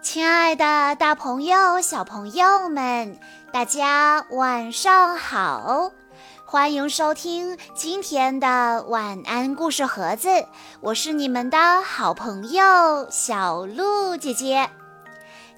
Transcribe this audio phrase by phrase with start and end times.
[0.00, 3.18] 亲爱的，大朋友、小朋友们，
[3.52, 5.90] 大家晚上好！
[6.46, 10.28] 欢迎收听今天的晚安故事盒子，
[10.80, 14.70] 我是你们的好朋友小鹿姐姐。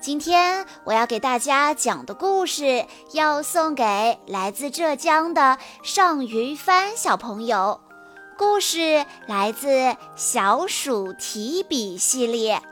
[0.01, 7.79] 今天我要给大家讲的故事，要送给来自浙江的尚云帆小朋友。
[8.39, 9.69] 故事来自
[10.17, 12.63] 《小鼠提笔》系列。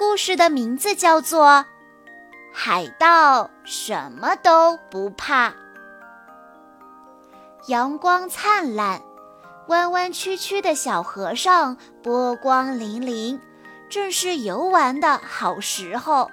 [0.00, 1.46] 故事的名字叫做
[2.54, 5.50] 《海盗什么都不怕》。
[7.66, 9.02] 阳光灿烂，
[9.68, 13.38] 弯弯曲曲的小河上波光粼粼，
[13.90, 16.30] 正是游玩的好时候。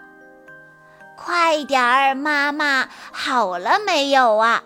[1.18, 4.64] 快点儿，妈妈，好了没有啊？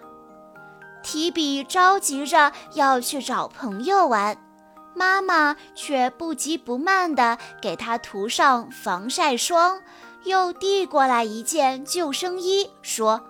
[1.02, 4.38] 提笔着急着要去找朋友玩。
[4.94, 9.82] 妈妈却不急不慢地给他涂上防晒霜，
[10.24, 13.26] 又递过来一件救生衣，说：“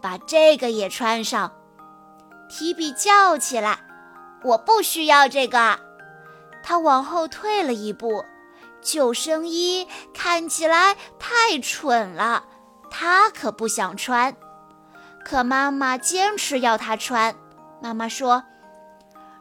[0.00, 1.52] 把这个也穿上。”
[2.48, 3.78] 提比叫起来
[4.42, 5.78] ：“我不需要这个！”
[6.64, 8.24] 他往后退了一步，
[8.80, 12.44] 救生衣看起来太蠢了，
[12.90, 14.34] 他可不想穿。
[15.24, 17.34] 可妈妈坚持要他穿。
[17.82, 18.42] 妈妈说：“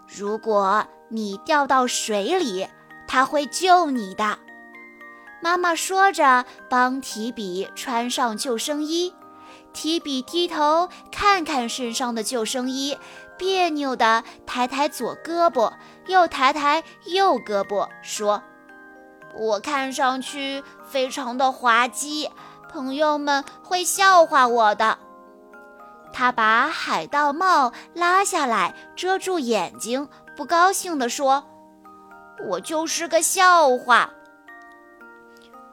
[0.06, 2.68] 如果……”你掉到水里，
[3.08, 4.38] 他会救你的。
[5.42, 9.14] 妈妈说着，帮提笔穿上救生衣。
[9.74, 12.98] 提笔低头看看身上的救生衣，
[13.38, 15.72] 别扭地抬抬左胳膊，
[16.08, 18.42] 又抬抬右胳膊，说
[19.38, 22.32] ：“我看上去非常的滑稽，
[22.70, 24.98] 朋友们会笑话我的。”
[26.12, 30.10] 他把海盗帽拉下来，遮住眼睛。
[30.38, 31.44] 不高兴地说
[32.48, 34.12] ：“我就是个笑话。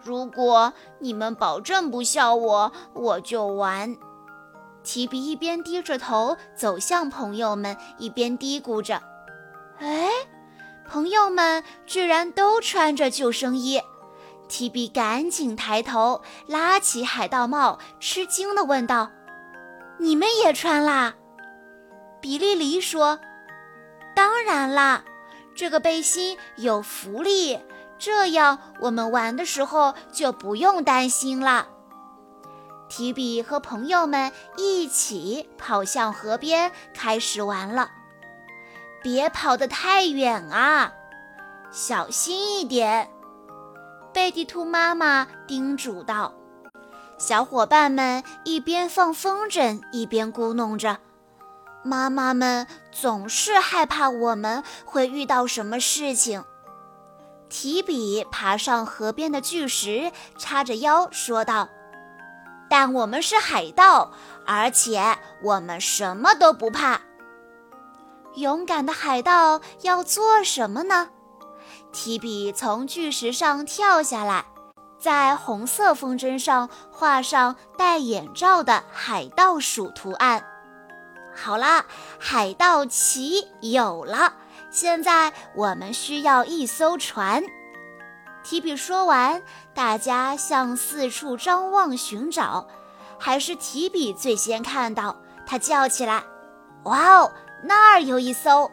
[0.02, 3.94] 如果你们保证不笑我，我就完。”
[4.82, 9.02] 提比一边低着头走向朋友们，一边嘀咕着
[9.78, 10.08] ：“哎，
[10.88, 13.82] 朋友们居然都穿着救生衣！”
[14.48, 19.10] 提比赶紧抬头，拉起海盗帽，吃惊地问道
[20.00, 21.14] ：“你们也穿啦？”
[22.22, 23.18] 比利黎说。
[24.46, 25.02] 当然啦，
[25.54, 27.58] 这个背心有福利，
[27.98, 31.68] 这样我们玩的时候就不用担心了。
[32.90, 37.88] 提比和朋友们一起跑向河边，开始玩了。
[39.02, 40.92] 别跑得太远啊，
[41.70, 43.10] 小心一点。
[44.12, 46.34] 贝蒂兔妈妈叮嘱道。
[47.16, 50.98] 小伙伴们一边放风筝，一边咕哝着。
[51.84, 56.42] 妈妈们总是害怕我们会遇到什么事情。
[57.50, 61.68] 提笔爬上河边的巨石，叉着腰说道
[62.68, 64.12] ：“但我们是海盗，
[64.46, 67.00] 而且我们什么都不怕。
[68.36, 71.10] 勇敢的海盗要做什么呢？”
[71.92, 74.46] 提笔从巨石上跳下来，
[74.98, 80.44] 在红色风筝上画上戴眼罩的海盗鼠图案。
[81.34, 81.84] 好啦，
[82.18, 84.34] 海盗旗有了。
[84.70, 87.42] 现在我们需要一艘船。
[88.42, 89.42] 提比说完，
[89.74, 92.66] 大家向四处张望寻找。
[93.18, 96.22] 还是提比最先看到，他叫起来
[96.84, 98.70] ：“哇哦，那儿有一艘！”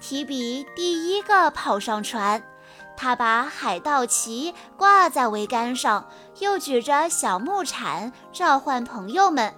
[0.00, 2.42] 提比第一个跑上船，
[2.96, 6.08] 他把海盗旗挂在桅杆上，
[6.40, 9.54] 又举着小木铲召唤朋友们。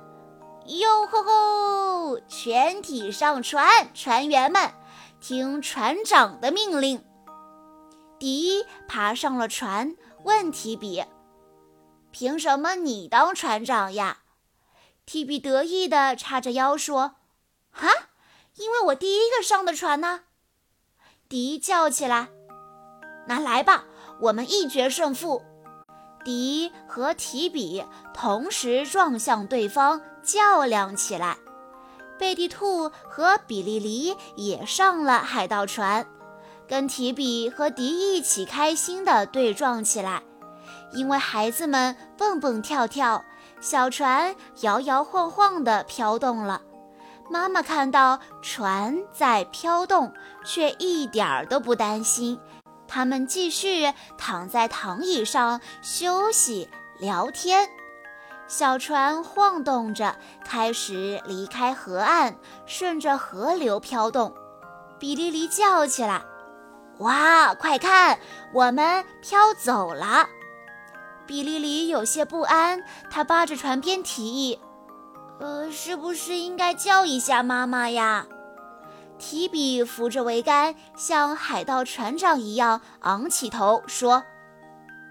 [0.68, 2.20] 哟吼吼！
[2.26, 4.72] 全体上船，船员们，
[5.20, 7.04] 听船长的命令。
[8.18, 9.94] 迪爬上了船，
[10.24, 11.04] 问提比
[12.10, 14.18] ：“凭什么你当船长呀？”
[15.06, 17.16] 提比得意地叉着腰说
[17.70, 17.88] ：“哈，
[18.56, 20.22] 因为我第一个上的船呢。”
[21.28, 22.28] 迪叫起来
[23.28, 23.84] ：“那来吧，
[24.22, 25.42] 我们一决胜负！”
[26.24, 30.00] 迪和提比同时撞向对方。
[30.26, 31.38] 较量起来，
[32.18, 36.04] 贝蒂兔和比利黎也上了海盗船，
[36.66, 40.22] 跟提比和迪一起开心地对撞起来。
[40.92, 43.24] 因为孩子们蹦蹦跳跳，
[43.60, 46.62] 小船摇摇晃晃地飘动了。
[47.30, 50.12] 妈妈看到船在飘动，
[50.44, 52.38] 却一点儿都不担心。
[52.88, 56.68] 他们继续躺在躺椅上休息
[57.00, 57.68] 聊天。
[58.48, 60.14] 小船晃动着，
[60.44, 64.32] 开始离开河岸，顺着河流飘动。
[64.98, 66.22] 比利黎叫起来
[66.98, 68.18] ：“哇，快看，
[68.54, 70.28] 我们飘走了！”
[71.26, 74.60] 比利里有些不安，他扒着船边提议
[75.40, 78.26] ：“呃，是不是应该叫一下妈妈呀？”
[79.18, 84.22] 提比扶着桅杆，像海盗船长一样昂起头说：“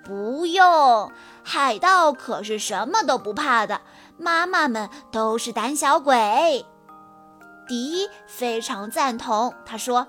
[0.05, 1.11] 不用，
[1.43, 3.81] 海盗可是什么都不怕的。
[4.17, 6.65] 妈妈们都是胆小鬼。”
[7.67, 10.07] 迪非常赞同，他说：“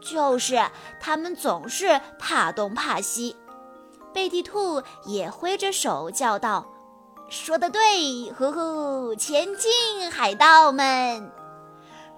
[0.00, 0.58] 就是，
[0.98, 3.36] 他们总是怕东怕西。”
[4.14, 6.66] 贝蒂兔也挥着手叫道
[7.28, 11.30] ：“说得对，呼呼，前进，海盗们！”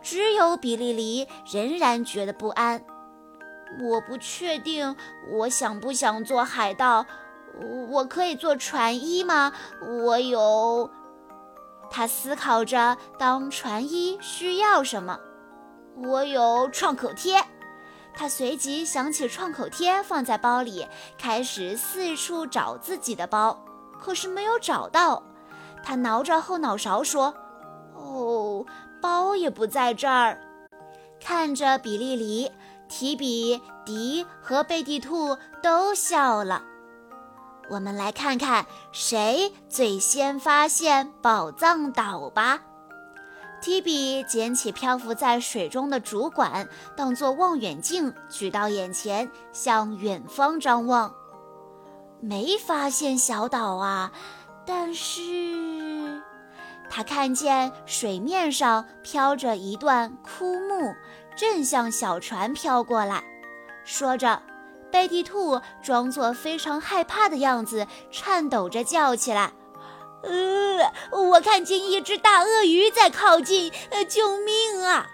[0.00, 2.82] 只有比利黎仍然觉得不安。
[3.78, 4.96] 我不确定，
[5.30, 7.06] 我想不想做海盗？
[7.88, 9.52] 我可以做船医吗？
[9.80, 10.90] 我有……
[11.90, 15.18] 他思考着，当船医需要什么？
[15.96, 17.42] 我有创口贴。
[18.12, 20.86] 他随即想起创口贴放在包里，
[21.18, 23.64] 开始四处找自己的包，
[24.00, 25.22] 可是没有找到。
[25.82, 27.34] 他挠着后脑勺说
[27.94, 28.66] ：“哦，
[29.00, 30.40] 包也不在这儿。”
[31.22, 32.50] 看着比利黎、
[32.90, 36.62] 提比、迪和贝蒂兔都笑了。
[37.70, 42.60] 我们来看看谁最先发现宝藏岛吧。
[43.62, 51.14] 提比捡起漂浮在水中的竹管，当作望远镜举到眼前，向远方张望。
[52.20, 54.10] 没发现小岛啊，
[54.66, 56.22] 但是
[56.88, 60.94] 他看见水面上飘着一段枯木，
[61.36, 63.22] 正向小船飘过来。
[63.84, 64.42] 说着，
[64.90, 69.52] 贝蒂兔装作非常害怕的样子，颤抖着叫起来。
[70.22, 75.06] 呃，我看见一只大鳄鱼在靠近，呃，救命啊！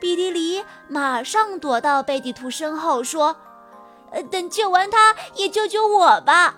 [0.00, 3.36] 比迪里马上躲到贝蒂兔身后，说
[4.10, 6.56] ：“呃，等救完它，也救救我吧。”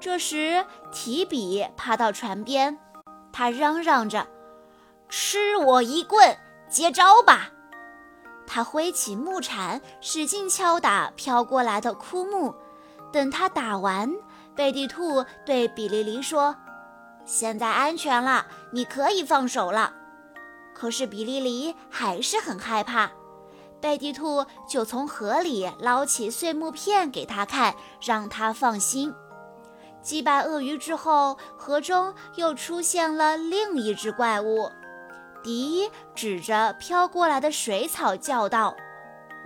[0.00, 2.78] 这时，提比爬到船边，
[3.32, 4.26] 他嚷嚷着
[5.08, 6.36] ：“吃我一棍，
[6.68, 7.50] 接招吧！”
[8.46, 12.54] 他挥起木铲，使劲敲打飘过来的枯木，
[13.12, 14.12] 等他打完。
[14.54, 16.56] 贝蒂兔对比利黎说
[17.26, 19.92] ：“现在安全了，你可以放手了。”
[20.74, 23.10] 可是比利黎还是很害怕。
[23.80, 29.12] 贝蒂兔就从河里捞起碎木片给他看，让他放心。
[30.02, 34.70] 击败鳄鱼之后，河中又出现了另一只怪物。
[35.46, 38.74] 迪指着飘过来的水草叫道：“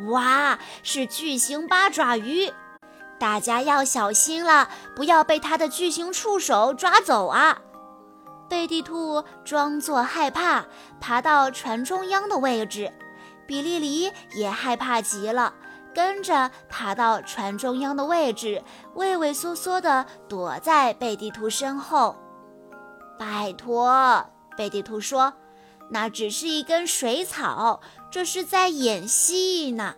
[0.09, 2.51] 哇，是巨型八爪鱼！”
[3.21, 7.59] 大家要小心了，不要被它的巨型触手抓走啊！
[8.49, 10.65] 贝蒂兔装作害怕，
[11.03, 12.91] 爬到船中央的位置。
[13.47, 15.53] 比利黎也害怕极了，
[15.95, 18.63] 跟着爬到船中央的位置，
[18.95, 22.17] 畏畏缩缩地躲在贝蒂兔身后。
[23.19, 24.25] 拜托，
[24.57, 25.33] 贝蒂兔说
[25.91, 29.97] ：“那只是一根水草，这是在演戏呢。”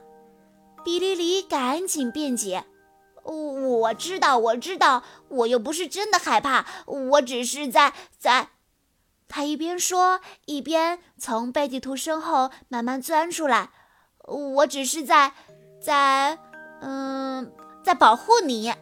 [0.84, 2.64] 比利黎赶紧辩解。
[3.24, 8.48] 我知道，我知道，我又不是真的害怕，我只是在在。
[9.28, 13.70] 他一边说，一边从贝蒂兔身后慢慢钻出来。
[14.26, 15.32] 我只是在
[15.80, 16.38] 在，
[16.80, 17.52] 嗯，
[17.84, 18.74] 在保护你。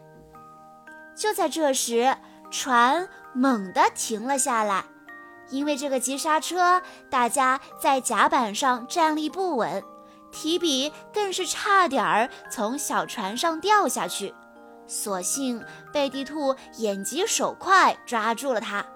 [1.14, 2.16] 就在这时，
[2.50, 4.86] 船猛地停了下来，
[5.50, 6.80] 因为这个急刹车，
[7.10, 9.82] 大家在甲板上站立不稳。
[10.32, 14.32] 提比更是差点儿从小船上掉下去，
[14.86, 15.60] 所幸
[15.92, 18.86] 贝蒂兔眼疾手快抓住了他。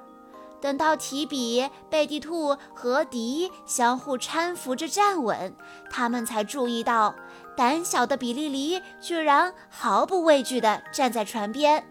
[0.60, 5.54] 等到提比、贝蒂兔和迪相互搀扶着站稳，
[5.90, 7.14] 他们才注意到
[7.56, 11.84] 胆小的比利黎居然毫不畏惧地站在船边。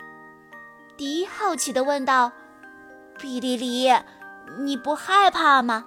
[0.95, 2.31] 迪好奇地问道
[3.19, 3.93] ：“比利黎，
[4.59, 5.85] 你不害怕吗？”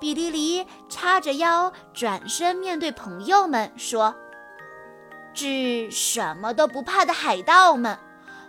[0.00, 4.14] 比利黎叉着腰，转身面对朋友们说
[5.32, 7.98] ：“致什么都不怕的海盗们，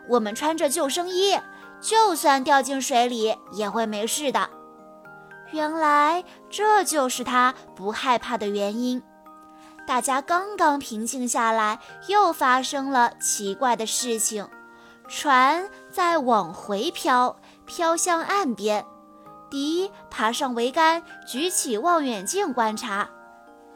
[0.09, 1.39] 我们穿着救生衣，
[1.79, 4.49] 就算掉进水里也会没事的。”
[5.51, 9.01] 原来这就是他不害怕的原因。
[9.87, 14.49] 大家刚刚平静下来，又发生了奇怪的事情，
[15.07, 18.83] 船在往回飘，飘向岸边。
[19.55, 23.09] 迪爬上桅杆，举起望远镜观察。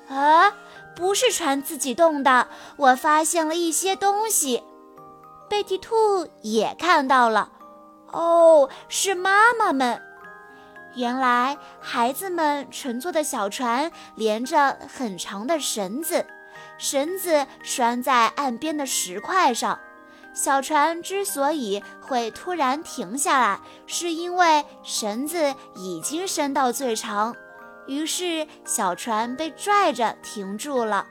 [0.09, 0.53] 啊，
[0.93, 4.61] 不是船自己动的，我发现了一些东西。
[5.47, 7.49] 贝蒂兔也看到了。
[8.11, 10.01] 哦，是妈妈们。
[10.95, 16.25] 原来孩子们乘坐的小船连着很长的绳子，
[16.77, 19.79] 绳子拴在岸边的石块上。
[20.33, 27.35] 小船之所以会突然停下来，是因为绳子已经伸到最长，
[27.87, 31.05] 于是小船被拽着停住了。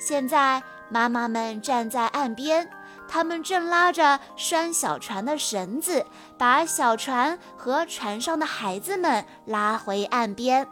[0.00, 2.68] 现在妈妈们站在岸边，
[3.06, 6.04] 他们正拉着拴小船的绳子，
[6.36, 10.66] 把小船和船上的孩子们拉回岸边。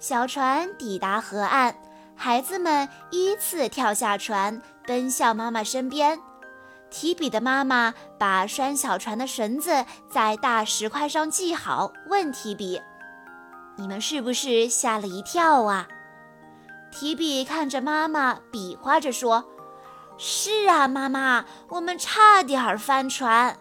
[0.00, 1.74] 小船抵达河岸，
[2.16, 6.18] 孩子们依次跳下船，奔向妈妈身边。
[6.90, 12.80] 提比的妈妈把拴小船的绳子在大石块上系好，问提比
[13.76, 15.86] ：“你们是不是吓了一跳啊？”
[16.90, 19.44] 提比看着妈妈，比划着说
[20.16, 23.58] ：“是啊，妈妈，我们差点翻船。”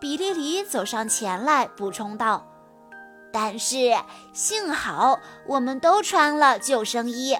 [0.00, 2.46] 比利里走上前来补充道
[3.30, 3.94] ：“但是
[4.32, 7.36] 幸好我们都穿了救生衣。”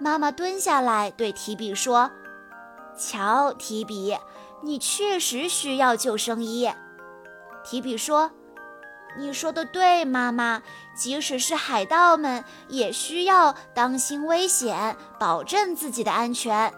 [0.00, 2.10] 妈妈蹲下来对提比说。
[2.96, 4.16] 瞧，提比，
[4.62, 6.70] 你确实需要救生衣。
[7.64, 8.30] 提比说
[9.18, 10.62] ：“你说的对，妈妈。
[10.96, 16.72] 即使是海盗们，也需要当心危险，保证自己的安全。”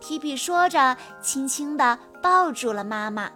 [0.00, 3.30] 提比说着，轻轻地抱住了妈妈。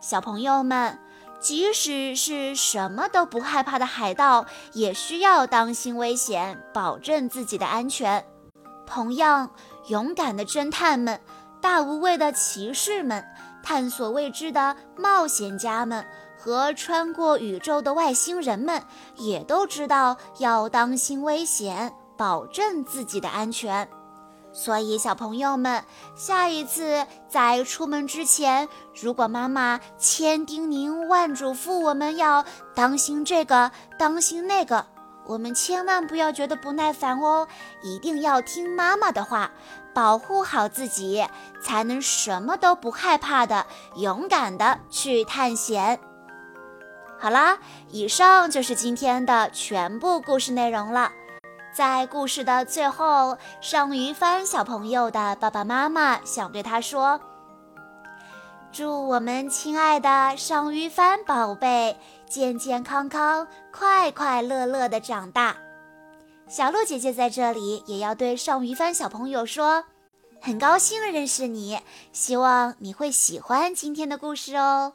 [0.00, 0.98] 小朋友们，
[1.40, 8.24] 即使是什么都不害怕的海盗，也需要当心危险，保证自己的安全。
[8.86, 9.50] 同样。
[9.88, 11.20] 勇敢的侦探们，
[11.60, 13.24] 大无畏的骑士们，
[13.62, 16.04] 探索未知的冒险家们，
[16.38, 18.82] 和穿过宇宙的外星人们，
[19.16, 23.88] 也都知道要当心危险，保证自己的安全。
[24.54, 25.82] 所以，小朋友们，
[26.14, 28.68] 下一次在出门之前，
[29.00, 34.84] 如果妈妈千叮咛万嘱咐，我们要当心这个，当心那个。
[35.24, 37.46] 我们千万不要觉得不耐烦哦，
[37.82, 39.50] 一定要听妈妈的话，
[39.94, 41.24] 保护好自己，
[41.62, 45.98] 才能什么都不害怕的，勇敢的去探险。
[47.18, 47.58] 好啦，
[47.90, 51.12] 以上就是今天的全部故事内容了。
[51.72, 57.20] 在故事的最后，尚于帆小朋友的爸爸妈妈想对他说。
[58.72, 61.94] 祝我们亲爱的尚鱼帆宝贝
[62.26, 65.54] 健健康康、快快乐乐的长大。
[66.48, 69.84] 小鹿姐姐在这里也要对尚鱼帆小朋友说，
[70.40, 71.80] 很高兴认识你，
[72.12, 74.94] 希望你会喜欢今天的故事哦。